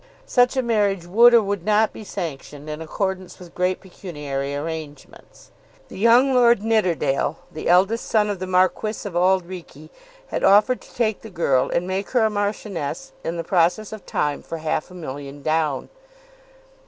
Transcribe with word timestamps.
Such 0.25 0.57
a 0.57 0.63
marriage 0.63 1.05
would 1.05 1.31
or 1.31 1.43
would 1.43 1.63
not 1.63 1.93
be 1.93 2.03
sanctioned 2.03 2.67
in 2.67 2.81
accordance 2.81 3.37
with 3.37 3.53
great 3.53 3.79
pecuniary 3.79 4.55
arrangements. 4.55 5.51
The 5.89 5.99
young 5.99 6.33
Lord 6.33 6.63
Nidderdale, 6.63 7.37
the 7.51 7.69
eldest 7.69 8.05
son 8.07 8.27
of 8.27 8.39
the 8.39 8.47
Marquis 8.47 9.05
of 9.07 9.15
Auld 9.15 9.45
Reekie, 9.47 9.91
had 10.29 10.43
offered 10.43 10.81
to 10.81 10.95
take 10.95 11.21
the 11.21 11.29
girl 11.29 11.69
and 11.69 11.85
make 11.85 12.09
her 12.17 12.27
Marchioness 12.31 13.11
in 13.23 13.37
the 13.37 13.43
process 13.43 13.91
of 13.91 14.03
time 14.07 14.41
for 14.41 14.57
half 14.57 14.89
a 14.89 14.95
million 14.95 15.43
down. 15.43 15.87